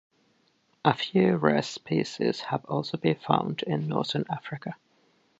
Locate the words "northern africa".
3.87-4.75